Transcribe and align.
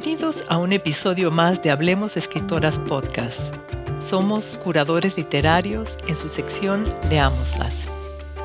Bienvenidos 0.00 0.44
a 0.48 0.58
un 0.58 0.72
episodio 0.72 1.32
más 1.32 1.60
de 1.60 1.72
Hablemos 1.72 2.16
Escritoras 2.16 2.78
Podcast. 2.78 3.52
Somos 3.98 4.56
curadores 4.62 5.16
literarios 5.16 5.98
en 6.06 6.14
su 6.14 6.28
sección 6.28 6.84
Leámoslas, 7.10 7.88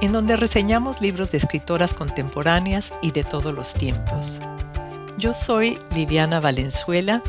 en 0.02 0.14
donde 0.14 0.36
reseñamos 0.36 1.00
libros 1.00 1.30
de 1.30 1.38
escritoras 1.38 1.94
contemporáneas 1.94 2.92
y 3.04 3.12
de 3.12 3.24
todos 3.24 3.54
los 3.54 3.76
tiempos. 3.76 4.42
Yo 5.20 5.36
soy 5.36 5.78
Liliana 5.94 6.40
Valenzuela 6.40 7.22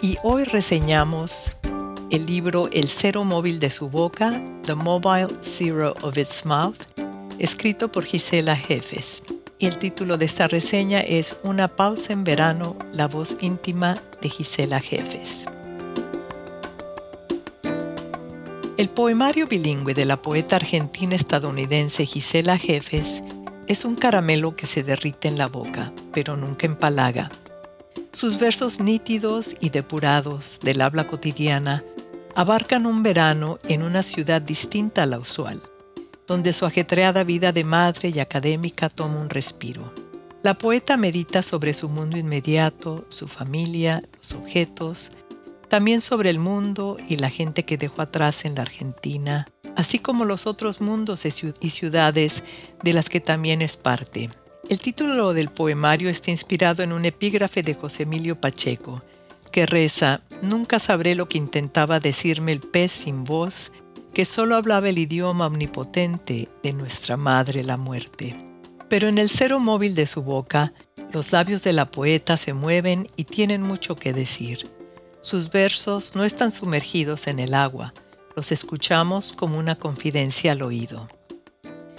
y 0.00 0.16
hoy 0.22 0.44
reseñamos 0.44 1.54
el 2.10 2.24
libro 2.24 2.70
El 2.72 2.88
cero 2.88 3.24
móvil 3.24 3.60
de 3.60 3.68
su 3.68 3.90
boca, 3.90 4.40
The 4.64 4.74
Mobile 4.74 5.36
Zero 5.42 5.94
of 6.00 6.16
Its 6.16 6.46
Mouth, 6.46 6.80
escrito 7.38 7.92
por 7.92 8.06
Gisela 8.06 8.56
Jefes 8.56 9.22
y 9.58 9.66
el 9.66 9.78
título 9.78 10.18
de 10.18 10.26
esta 10.26 10.48
reseña 10.48 11.00
es 11.00 11.36
Una 11.42 11.68
pausa 11.68 12.12
en 12.12 12.24
verano, 12.24 12.76
la 12.92 13.06
voz 13.08 13.38
íntima 13.40 14.00
de 14.20 14.28
Gisela 14.28 14.80
Jefes. 14.80 15.46
El 18.76 18.90
poemario 18.90 19.46
bilingüe 19.46 19.94
de 19.94 20.04
la 20.04 20.20
poeta 20.20 20.56
argentina-estadounidense 20.56 22.04
Gisela 22.04 22.58
Jefes 22.58 23.22
es 23.66 23.84
un 23.86 23.96
caramelo 23.96 24.54
que 24.54 24.66
se 24.66 24.82
derrite 24.82 25.28
en 25.28 25.38
la 25.38 25.46
boca, 25.46 25.92
pero 26.12 26.36
nunca 26.36 26.66
empalaga. 26.66 27.30
Sus 28.12 28.38
versos 28.38 28.80
nítidos 28.80 29.56
y 29.60 29.70
depurados 29.70 30.60
del 30.62 30.82
habla 30.82 31.06
cotidiana 31.06 31.82
abarcan 32.34 32.84
un 32.84 33.02
verano 33.02 33.58
en 33.66 33.82
una 33.82 34.02
ciudad 34.02 34.42
distinta 34.42 35.04
a 35.04 35.06
la 35.06 35.18
usual 35.18 35.62
donde 36.26 36.52
su 36.52 36.66
ajetreada 36.66 37.24
vida 37.24 37.52
de 37.52 37.64
madre 37.64 38.10
y 38.10 38.20
académica 38.20 38.88
toma 38.88 39.20
un 39.20 39.30
respiro. 39.30 39.92
La 40.42 40.54
poeta 40.54 40.96
medita 40.96 41.42
sobre 41.42 41.74
su 41.74 41.88
mundo 41.88 42.16
inmediato, 42.16 43.04
su 43.08 43.26
familia, 43.28 44.02
los 44.18 44.32
objetos, 44.32 45.12
también 45.68 46.00
sobre 46.00 46.30
el 46.30 46.38
mundo 46.38 46.96
y 47.08 47.16
la 47.16 47.30
gente 47.30 47.64
que 47.64 47.76
dejó 47.76 48.02
atrás 48.02 48.44
en 48.44 48.54
la 48.54 48.62
Argentina, 48.62 49.48
así 49.76 49.98
como 49.98 50.24
los 50.24 50.46
otros 50.46 50.80
mundos 50.80 51.24
y 51.26 51.70
ciudades 51.70 52.44
de 52.82 52.92
las 52.92 53.08
que 53.08 53.20
también 53.20 53.62
es 53.62 53.76
parte. 53.76 54.30
El 54.68 54.80
título 54.80 55.32
del 55.32 55.48
poemario 55.48 56.08
está 56.08 56.30
inspirado 56.30 56.82
en 56.82 56.92
un 56.92 57.04
epígrafe 57.04 57.62
de 57.62 57.74
José 57.74 58.04
Emilio 58.04 58.40
Pacheco, 58.40 59.02
que 59.52 59.66
reza, 59.66 60.22
Nunca 60.42 60.78
sabré 60.78 61.14
lo 61.14 61.28
que 61.28 61.38
intentaba 61.38 61.98
decirme 61.98 62.52
el 62.52 62.60
pez 62.60 62.92
sin 62.92 63.24
voz 63.24 63.72
que 64.16 64.24
solo 64.24 64.56
hablaba 64.56 64.88
el 64.88 64.96
idioma 64.96 65.46
omnipotente 65.46 66.48
de 66.62 66.72
nuestra 66.72 67.18
madre 67.18 67.62
la 67.62 67.76
muerte. 67.76 68.34
Pero 68.88 69.08
en 69.08 69.18
el 69.18 69.28
cero 69.28 69.60
móvil 69.60 69.94
de 69.94 70.06
su 70.06 70.22
boca, 70.22 70.72
los 71.12 71.32
labios 71.32 71.62
de 71.64 71.74
la 71.74 71.90
poeta 71.90 72.38
se 72.38 72.54
mueven 72.54 73.08
y 73.16 73.24
tienen 73.24 73.60
mucho 73.60 73.94
que 73.94 74.14
decir. 74.14 74.70
Sus 75.20 75.50
versos 75.50 76.14
no 76.14 76.24
están 76.24 76.50
sumergidos 76.50 77.26
en 77.26 77.40
el 77.40 77.52
agua, 77.52 77.92
los 78.34 78.52
escuchamos 78.52 79.34
como 79.34 79.58
una 79.58 79.74
confidencia 79.74 80.52
al 80.52 80.62
oído. 80.62 81.10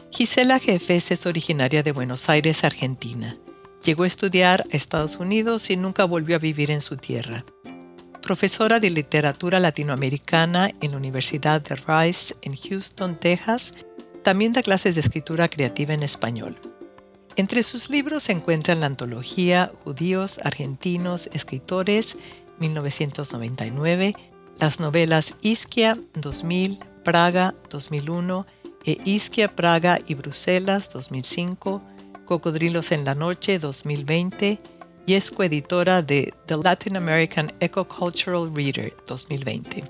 Gisela 0.09 0.58
Jefes 0.58 1.12
es 1.12 1.28
originaria 1.28 1.84
de 1.84 1.92
Buenos 1.92 2.30
Aires, 2.30 2.64
Argentina. 2.64 3.38
Llegó 3.86 4.06
a 4.06 4.08
estudiar 4.08 4.66
a 4.74 4.76
Estados 4.76 5.18
Unidos 5.18 5.70
y 5.70 5.78
nunca 5.78 6.04
volvió 6.06 6.38
a 6.38 6.40
vivir 6.40 6.72
en 6.72 6.81
su 6.81 6.98
tierra 6.98 7.46
profesora 8.22 8.80
de 8.80 8.90
literatura 8.90 9.60
latinoamericana 9.60 10.72
en 10.82 10.92
la 10.92 10.98
Universidad 10.98 11.62
de 11.62 11.76
Rice 11.76 12.36
en 12.42 12.56
Houston, 12.56 13.18
Texas, 13.18 13.74
también 14.24 14.54
da 14.54 14.62
clases 14.62 14.96
de 14.96 15.02
escritura 15.02 15.50
creativa 15.50 15.94
en 15.94 16.03
español. 16.03 16.59
Entre 17.38 17.62
sus 17.64 17.90
libros 17.90 18.24
se 18.24 18.31
encuentran 18.31 18.80
la 18.80 18.88
antología 18.88 19.72
Judíos 19.84 20.40
Argentinos 20.44 21.30
Escritores 21.34 22.18
1999, 22.59 24.16
las 24.59 24.80
novelas 24.80 25.36
Isquia 25.41 25.97
2000, 26.16 26.80
Praga 27.03 27.53
2001 27.70 28.46
e 28.86 28.97
Isquia, 29.06 29.56
Praga 29.56 30.00
y 30.08 30.16
Bruselas 30.16 30.90
2005, 30.91 31.81
Cocodrilos 32.25 32.91
en 32.91 33.06
la 33.06 33.16
Noche 33.16 33.59
2020, 33.59 34.59
y 35.07 35.13
es 35.13 35.31
coeditora 35.31 36.01
de 36.01 36.34
The 36.47 36.57
Latin 36.57 36.97
American 36.97 37.50
Ecocultural 37.62 38.53
Reader 38.53 38.94
2020. 39.07 39.85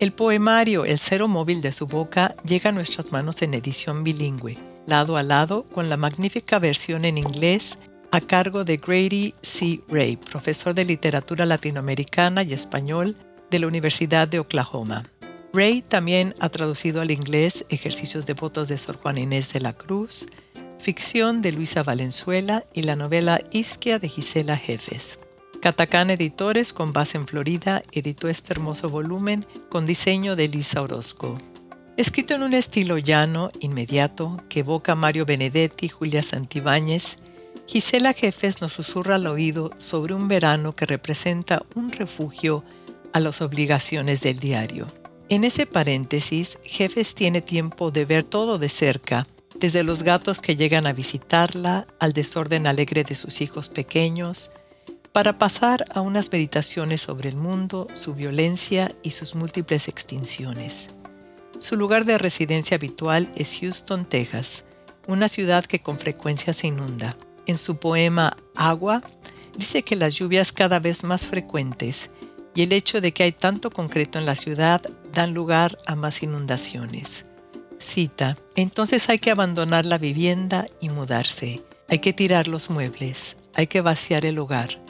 El 0.00 0.12
poemario 0.12 0.86
El 0.86 0.98
cero 0.98 1.28
móvil 1.28 1.60
de 1.60 1.70
su 1.70 1.86
boca 1.86 2.34
llega 2.46 2.70
a 2.70 2.72
nuestras 2.72 3.12
manos 3.12 3.42
en 3.42 3.52
edición 3.52 4.02
bilingüe, 4.02 4.58
lado 4.86 5.18
a 5.18 5.22
lado 5.22 5.66
con 5.66 5.90
la 5.90 5.98
magnífica 5.98 6.58
versión 6.58 7.04
en 7.04 7.18
inglés 7.18 7.78
a 8.10 8.22
cargo 8.22 8.64
de 8.64 8.78
Grady 8.78 9.34
C. 9.42 9.80
Ray, 9.86 10.16
profesor 10.16 10.74
de 10.74 10.86
literatura 10.86 11.44
latinoamericana 11.44 12.42
y 12.42 12.54
español 12.54 13.16
de 13.50 13.58
la 13.58 13.66
Universidad 13.66 14.26
de 14.28 14.38
Oklahoma. 14.38 15.04
Ray 15.52 15.82
también 15.82 16.34
ha 16.40 16.48
traducido 16.48 17.02
al 17.02 17.10
inglés 17.10 17.66
Ejercicios 17.68 18.24
de 18.24 18.32
votos 18.32 18.68
de 18.68 18.78
Sor 18.78 18.96
Juan 18.96 19.18
Inés 19.18 19.52
de 19.52 19.60
la 19.60 19.74
Cruz, 19.74 20.26
ficción 20.84 21.40
de 21.40 21.50
Luisa 21.50 21.82
Valenzuela 21.82 22.66
y 22.74 22.82
la 22.82 22.94
novela 22.94 23.42
Isquia 23.52 23.98
de 23.98 24.06
Gisela 24.06 24.58
Jefes. 24.58 25.18
Catacán 25.62 26.10
Editores, 26.10 26.74
con 26.74 26.92
base 26.92 27.16
en 27.16 27.26
Florida, 27.26 27.82
editó 27.92 28.28
este 28.28 28.52
hermoso 28.52 28.90
volumen 28.90 29.46
con 29.70 29.86
diseño 29.86 30.36
de 30.36 30.46
Lisa 30.46 30.82
Orozco. 30.82 31.40
Escrito 31.96 32.34
en 32.34 32.42
un 32.42 32.52
estilo 32.52 32.98
llano, 32.98 33.50
inmediato, 33.60 34.38
que 34.50 34.60
evoca 34.60 34.94
Mario 34.94 35.24
Benedetti 35.24 35.86
y 35.86 35.88
Julia 35.88 36.22
Santibáñez, 36.22 37.16
Gisela 37.66 38.12
Jefes 38.12 38.60
nos 38.60 38.74
susurra 38.74 39.14
al 39.14 39.26
oído 39.26 39.70
sobre 39.78 40.12
un 40.12 40.28
verano 40.28 40.74
que 40.74 40.84
representa 40.84 41.62
un 41.74 41.92
refugio 41.92 42.62
a 43.14 43.20
las 43.20 43.40
obligaciones 43.40 44.20
del 44.20 44.38
diario. 44.38 44.86
En 45.30 45.44
ese 45.44 45.64
paréntesis, 45.64 46.58
Jefes 46.62 47.14
tiene 47.14 47.40
tiempo 47.40 47.90
de 47.90 48.04
ver 48.04 48.24
todo 48.24 48.58
de 48.58 48.68
cerca 48.68 49.26
desde 49.60 49.84
los 49.84 50.02
gatos 50.02 50.40
que 50.40 50.56
llegan 50.56 50.86
a 50.86 50.92
visitarla 50.92 51.86
al 51.98 52.12
desorden 52.12 52.66
alegre 52.66 53.04
de 53.04 53.14
sus 53.14 53.40
hijos 53.40 53.68
pequeños, 53.68 54.52
para 55.12 55.38
pasar 55.38 55.84
a 55.94 56.00
unas 56.00 56.32
meditaciones 56.32 57.00
sobre 57.00 57.28
el 57.28 57.36
mundo, 57.36 57.86
su 57.94 58.14
violencia 58.14 58.94
y 59.02 59.12
sus 59.12 59.36
múltiples 59.36 59.86
extinciones. 59.86 60.90
Su 61.60 61.76
lugar 61.76 62.04
de 62.04 62.18
residencia 62.18 62.76
habitual 62.76 63.30
es 63.36 63.56
Houston, 63.60 64.06
Texas, 64.06 64.64
una 65.06 65.28
ciudad 65.28 65.64
que 65.64 65.78
con 65.78 65.98
frecuencia 65.98 66.52
se 66.52 66.66
inunda. 66.66 67.16
En 67.46 67.58
su 67.58 67.76
poema 67.76 68.36
Agua, 68.56 69.02
dice 69.56 69.82
que 69.82 69.94
las 69.94 70.14
lluvias 70.14 70.52
cada 70.52 70.80
vez 70.80 71.04
más 71.04 71.26
frecuentes 71.26 72.10
y 72.54 72.62
el 72.62 72.72
hecho 72.72 73.00
de 73.00 73.12
que 73.12 73.22
hay 73.22 73.32
tanto 73.32 73.70
concreto 73.70 74.18
en 74.18 74.26
la 74.26 74.34
ciudad 74.34 74.82
dan 75.12 75.32
lugar 75.32 75.78
a 75.86 75.94
más 75.94 76.22
inundaciones. 76.22 77.26
Cita, 77.84 78.38
entonces 78.56 79.10
hay 79.10 79.18
que 79.18 79.30
abandonar 79.30 79.84
la 79.84 79.98
vivienda 79.98 80.66
y 80.80 80.88
mudarse. 80.88 81.62
Hay 81.90 81.98
que 81.98 82.14
tirar 82.14 82.48
los 82.48 82.70
muebles. 82.70 83.36
Hay 83.54 83.66
que 83.66 83.82
vaciar 83.82 84.24
el 84.24 84.38
hogar. 84.38 84.80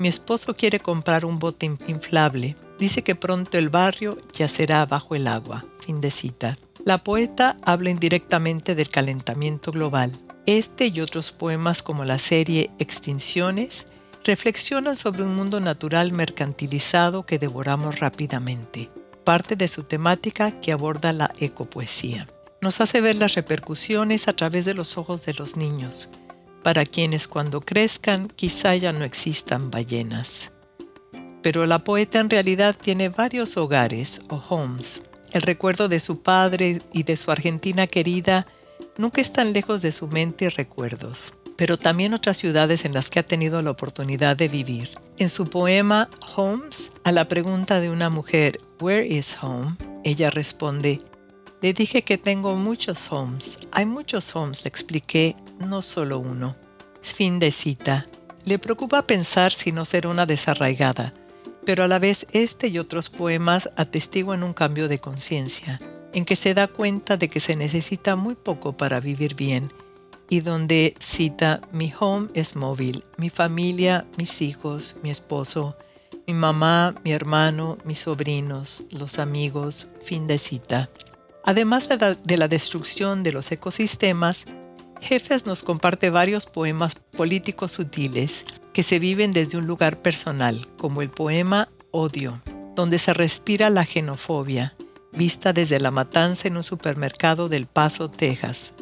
Mi 0.00 0.08
esposo 0.08 0.56
quiere 0.56 0.80
comprar 0.80 1.24
un 1.24 1.38
bote 1.38 1.66
inflable. 1.86 2.56
Dice 2.80 3.02
que 3.02 3.14
pronto 3.14 3.58
el 3.58 3.68
barrio 3.68 4.18
yacerá 4.32 4.84
bajo 4.86 5.14
el 5.14 5.28
agua. 5.28 5.64
Fin 5.78 6.00
de 6.00 6.10
cita. 6.10 6.58
La 6.84 7.04
poeta 7.04 7.56
habla 7.62 7.90
indirectamente 7.90 8.74
del 8.74 8.90
calentamiento 8.90 9.70
global. 9.70 10.10
Este 10.44 10.88
y 10.88 11.00
otros 11.00 11.30
poemas 11.30 11.80
como 11.80 12.04
la 12.04 12.18
serie 12.18 12.72
Extinciones 12.80 13.86
reflexionan 14.24 14.96
sobre 14.96 15.22
un 15.22 15.36
mundo 15.36 15.60
natural 15.60 16.10
mercantilizado 16.10 17.24
que 17.24 17.38
devoramos 17.38 18.00
rápidamente 18.00 18.90
parte 19.24 19.56
de 19.56 19.68
su 19.68 19.84
temática 19.84 20.60
que 20.60 20.72
aborda 20.72 21.12
la 21.12 21.32
ecopoesía. 21.38 22.28
Nos 22.60 22.80
hace 22.80 23.00
ver 23.00 23.16
las 23.16 23.34
repercusiones 23.34 24.28
a 24.28 24.34
través 24.34 24.64
de 24.64 24.74
los 24.74 24.96
ojos 24.96 25.24
de 25.26 25.34
los 25.34 25.56
niños, 25.56 26.10
para 26.62 26.86
quienes 26.86 27.26
cuando 27.26 27.60
crezcan 27.60 28.28
quizá 28.28 28.76
ya 28.76 28.92
no 28.92 29.04
existan 29.04 29.70
ballenas. 29.70 30.52
Pero 31.42 31.66
la 31.66 31.82
poeta 31.82 32.20
en 32.20 32.30
realidad 32.30 32.76
tiene 32.80 33.08
varios 33.08 33.56
hogares 33.56 34.22
o 34.28 34.36
homes. 34.48 35.02
El 35.32 35.42
recuerdo 35.42 35.88
de 35.88 35.98
su 35.98 36.22
padre 36.22 36.82
y 36.92 37.02
de 37.02 37.16
su 37.16 37.30
Argentina 37.30 37.86
querida 37.86 38.46
nunca 38.96 39.20
están 39.20 39.52
lejos 39.52 39.82
de 39.82 39.90
su 39.90 40.06
mente 40.06 40.44
y 40.44 40.48
recuerdos, 40.48 41.34
pero 41.56 41.78
también 41.78 42.14
otras 42.14 42.36
ciudades 42.36 42.84
en 42.84 42.92
las 42.92 43.10
que 43.10 43.20
ha 43.20 43.22
tenido 43.22 43.62
la 43.62 43.70
oportunidad 43.70 44.36
de 44.36 44.48
vivir. 44.48 44.90
En 45.18 45.28
su 45.28 45.48
poema 45.48 46.08
Homes, 46.36 46.92
a 47.04 47.12
la 47.12 47.28
pregunta 47.28 47.80
de 47.80 47.90
una 47.90 48.10
mujer, 48.10 48.60
Where 48.80 49.06
is 49.06 49.36
home? 49.40 49.76
Ella 50.04 50.30
responde, 50.30 50.98
le 51.60 51.72
dije 51.72 52.02
que 52.02 52.18
tengo 52.18 52.56
muchos 52.56 53.12
homes. 53.12 53.60
Hay 53.70 53.86
muchos 53.86 54.34
homes, 54.34 54.64
le 54.64 54.68
expliqué, 54.68 55.36
no 55.60 55.80
solo 55.80 56.18
uno. 56.18 56.56
Fin 57.02 57.38
de 57.38 57.52
cita. 57.52 58.08
Le 58.44 58.58
preocupa 58.58 59.02
pensar 59.02 59.52
si 59.52 59.70
no 59.70 59.84
ser 59.84 60.08
una 60.08 60.26
desarraigada, 60.26 61.14
pero 61.64 61.84
a 61.84 61.88
la 61.88 62.00
vez 62.00 62.26
este 62.32 62.66
y 62.66 62.80
otros 62.80 63.10
poemas 63.10 63.70
atestiguan 63.76 64.42
un 64.42 64.54
cambio 64.54 64.88
de 64.88 64.98
conciencia, 64.98 65.80
en 66.12 66.24
que 66.24 66.34
se 66.34 66.54
da 66.54 66.66
cuenta 66.66 67.16
de 67.16 67.28
que 67.28 67.38
se 67.38 67.54
necesita 67.54 68.16
muy 68.16 68.34
poco 68.34 68.76
para 68.76 68.98
vivir 68.98 69.36
bien 69.36 69.70
y 70.32 70.40
donde 70.40 70.94
cita 70.98 71.60
mi 71.72 71.92
home 72.00 72.30
es 72.32 72.56
móvil, 72.56 73.04
mi 73.18 73.28
familia, 73.28 74.06
mis 74.16 74.40
hijos, 74.40 74.96
mi 75.02 75.10
esposo, 75.10 75.76
mi 76.26 76.32
mamá, 76.32 76.94
mi 77.04 77.12
hermano, 77.12 77.76
mis 77.84 77.98
sobrinos, 77.98 78.84
los 78.92 79.18
amigos, 79.18 79.88
fin 80.02 80.26
de 80.26 80.38
cita. 80.38 80.88
Además 81.44 81.86
de 82.24 82.36
la 82.38 82.48
destrucción 82.48 83.22
de 83.22 83.32
los 83.32 83.52
ecosistemas, 83.52 84.46
Jefes 85.02 85.44
nos 85.44 85.62
comparte 85.62 86.08
varios 86.08 86.46
poemas 86.46 86.94
políticos 86.94 87.72
sutiles 87.72 88.46
que 88.72 88.82
se 88.82 88.98
viven 88.98 89.32
desde 89.32 89.58
un 89.58 89.66
lugar 89.66 90.00
personal, 90.00 90.66
como 90.78 91.02
el 91.02 91.10
poema 91.10 91.68
Odio, 91.90 92.40
donde 92.74 92.98
se 92.98 93.12
respira 93.12 93.68
la 93.68 93.84
xenofobia, 93.84 94.72
vista 95.12 95.52
desde 95.52 95.78
la 95.78 95.90
matanza 95.90 96.48
en 96.48 96.56
un 96.56 96.64
supermercado 96.64 97.50
del 97.50 97.66
Paso, 97.66 98.08
Texas, 98.10 98.72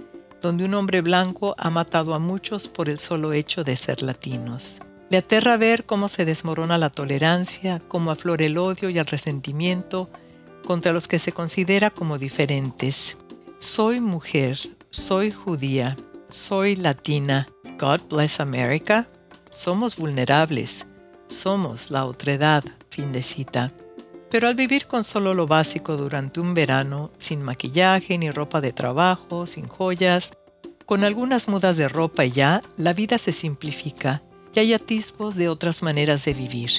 donde 0.41 0.65
un 0.65 0.75
hombre 0.75 1.01
blanco 1.01 1.55
ha 1.59 1.71
matado 1.71 2.15
a 2.15 2.19
muchos 2.19 2.69
por 2.69 2.89
el 2.89 2.99
solo 2.99 3.33
hecho 3.33 3.65
de 3.65 3.77
ser 3.77 4.03
latinos. 4.03 4.81
Le 5.11 5.19
aterra 5.19 5.57
ver 5.57 5.85
cómo 5.87 6.09
se 6.09 6.25
desmorona 6.25 6.79
la 6.79 6.91
tolerancia, 6.91 7.83
cómo 7.89 8.11
aflora 8.11 8.45
el 8.45 8.59
odio 8.59 8.91
y 8.91 8.99
el 8.99 9.07
resentimiento 9.07 10.09
contra 10.65 10.93
los 10.93 11.09
que 11.09 11.19
se 11.19 11.33
considera 11.33 11.91
como 11.91 12.19
diferentes. 12.19 13.17
Soy 13.59 14.01
mujer, 14.01 14.59
soy 14.91 15.33
judía, 15.33 15.97
soy 16.29 16.77
latina. 16.77 17.49
God 17.79 18.03
bless 18.09 18.41
America. 18.41 19.09
Somos 19.51 19.97
vulnerables. 19.97 20.87
Somos 21.29 21.91
la 21.91 22.05
otredad. 22.05 22.63
Fin 22.91 23.11
de 23.11 23.23
cita. 23.23 23.73
Pero 24.31 24.49
al 24.49 24.55
vivir 24.55 24.87
con 24.87 25.03
solo 25.05 25.35
lo 25.35 25.47
básico 25.47 25.97
durante 25.97 26.41
un 26.41 26.55
verano, 26.55 27.11
sin 27.19 27.43
maquillaje 27.43 28.17
ni 28.17 28.31
ropa 28.31 28.61
de 28.61 28.73
trabajo, 28.73 29.47
sin 29.47 29.67
joyas, 29.67 30.33
con 30.87 31.05
algunas 31.05 31.49
mudas 31.49 31.77
de 31.77 31.89
ropa 31.89 32.25
y 32.25 32.31
ya, 32.31 32.63
la 32.77 32.93
vida 32.93 33.19
se 33.19 33.33
simplifica 33.33 34.23
y 34.55 34.61
hay 34.61 34.75
atisbos 34.75 35.37
de 35.37 35.49
otras 35.49 35.83
maneras 35.83 36.25
de 36.25 36.35
vivir. 36.35 36.71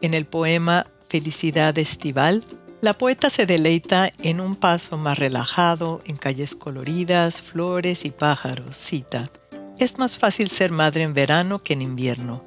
En 0.00 0.14
el 0.14 0.26
poema 0.26 0.86
Felicidad 1.08 1.76
Estival, 1.78 2.44
la 2.80 2.98
poeta 2.98 3.30
se 3.30 3.46
deleita 3.46 4.10
en 4.22 4.40
un 4.40 4.56
paso 4.56 4.98
más 4.98 5.18
relajado, 5.18 6.02
en 6.04 6.16
calles 6.16 6.54
coloridas, 6.54 7.40
flores 7.40 8.04
y 8.04 8.10
pájaros. 8.10 8.76
Cita, 8.76 9.30
es 9.78 9.98
más 9.98 10.18
fácil 10.18 10.50
ser 10.50 10.70
madre 10.70 11.04
en 11.04 11.14
verano 11.14 11.60
que 11.60 11.72
en 11.72 11.82
invierno. 11.82 12.44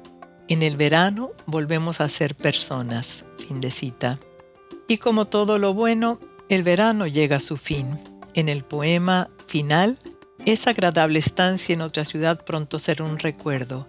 En 0.48 0.62
el 0.62 0.76
verano 0.76 1.32
volvemos 1.46 2.00
a 2.00 2.08
ser 2.08 2.34
personas. 2.34 3.26
Fin 3.38 3.60
de 3.60 3.70
cita. 3.70 4.18
Y 4.88 4.98
como 4.98 5.26
todo 5.26 5.58
lo 5.58 5.74
bueno, 5.74 6.18
el 6.48 6.64
verano 6.64 7.06
llega 7.06 7.36
a 7.36 7.40
su 7.40 7.56
fin. 7.56 7.98
En 8.34 8.48
el 8.48 8.64
poema 8.64 9.28
final, 9.46 9.98
esa 10.44 10.70
agradable 10.70 11.20
estancia 11.20 11.72
en 11.72 11.82
otra 11.82 12.04
ciudad 12.04 12.44
pronto 12.44 12.78
será 12.78 13.04
un 13.04 13.18
recuerdo 13.18 13.86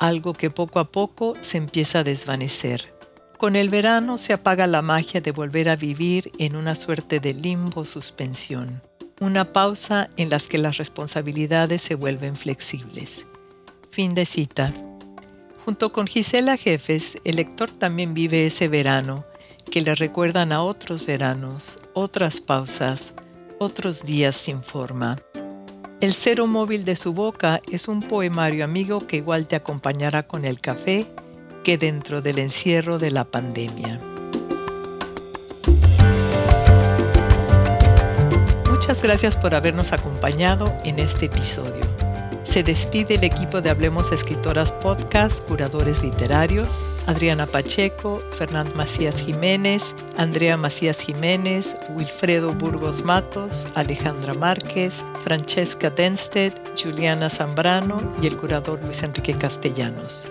algo 0.00 0.32
que 0.32 0.50
poco 0.50 0.80
a 0.80 0.90
poco 0.90 1.36
se 1.42 1.58
empieza 1.58 2.00
a 2.00 2.04
desvanecer. 2.04 2.92
Con 3.38 3.54
el 3.54 3.68
verano 3.68 4.18
se 4.18 4.32
apaga 4.32 4.66
la 4.66 4.82
magia 4.82 5.20
de 5.20 5.30
volver 5.30 5.68
a 5.68 5.76
vivir 5.76 6.32
en 6.38 6.56
una 6.56 6.74
suerte 6.74 7.20
de 7.20 7.34
limbo 7.34 7.84
suspensión, 7.84 8.82
una 9.20 9.52
pausa 9.52 10.10
en 10.16 10.30
las 10.30 10.48
que 10.48 10.58
las 10.58 10.78
responsabilidades 10.78 11.82
se 11.82 11.94
vuelven 11.94 12.34
flexibles. 12.34 13.26
Fin 13.90 14.14
de 14.14 14.24
cita. 14.24 14.72
Junto 15.64 15.92
con 15.92 16.06
Gisela 16.06 16.56
Jefes, 16.56 17.18
el 17.24 17.36
lector 17.36 17.70
también 17.70 18.14
vive 18.14 18.46
ese 18.46 18.68
verano 18.68 19.26
que 19.62 19.80
le 19.80 19.94
recuerdan 19.94 20.52
a 20.52 20.62
otros 20.62 21.06
veranos, 21.06 21.78
otras 21.94 22.40
pausas, 22.40 23.14
otros 23.58 24.04
días 24.04 24.36
sin 24.36 24.62
forma. 24.62 25.18
El 26.00 26.14
cero 26.14 26.46
móvil 26.46 26.84
de 26.84 26.96
su 26.96 27.12
boca 27.12 27.60
es 27.70 27.86
un 27.86 28.00
poemario 28.00 28.64
amigo 28.64 29.06
que 29.06 29.18
igual 29.18 29.46
te 29.46 29.56
acompañará 29.56 30.22
con 30.26 30.44
el 30.44 30.60
café 30.60 31.06
que 31.62 31.76
dentro 31.76 32.22
del 32.22 32.38
encierro 32.38 32.98
de 32.98 33.10
la 33.10 33.24
pandemia. 33.24 34.00
Muchas 38.70 39.02
gracias 39.02 39.36
por 39.36 39.54
habernos 39.54 39.92
acompañado 39.92 40.72
en 40.84 40.98
este 40.98 41.26
episodio. 41.26 41.99
Se 42.42 42.62
despide 42.62 43.16
el 43.16 43.24
equipo 43.24 43.60
de 43.60 43.68
Hablemos 43.70 44.12
Escritoras 44.12 44.72
Podcast, 44.72 45.46
curadores 45.46 46.02
literarios, 46.02 46.86
Adriana 47.06 47.46
Pacheco, 47.46 48.22
Fernando 48.32 48.74
Macías 48.76 49.20
Jiménez, 49.20 49.94
Andrea 50.16 50.56
Macías 50.56 51.00
Jiménez, 51.00 51.76
Wilfredo 51.90 52.54
Burgos 52.54 53.04
Matos, 53.04 53.68
Alejandra 53.74 54.32
Márquez, 54.34 55.04
Francesca 55.22 55.90
Denstedt, 55.90 56.54
Juliana 56.82 57.28
Zambrano 57.28 58.00
y 58.22 58.26
el 58.26 58.36
curador 58.36 58.82
Luis 58.82 59.02
Enrique 59.02 59.34
Castellanos. 59.34 60.28